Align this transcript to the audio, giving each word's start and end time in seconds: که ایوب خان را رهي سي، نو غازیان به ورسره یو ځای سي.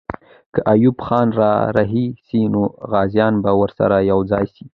که 0.53 0.61
ایوب 0.73 0.97
خان 1.07 1.27
را 1.39 1.51
رهي 1.75 2.05
سي، 2.25 2.41
نو 2.53 2.63
غازیان 2.91 3.33
به 3.43 3.51
ورسره 3.61 3.97
یو 4.11 4.19
ځای 4.31 4.45
سي. 4.53 4.63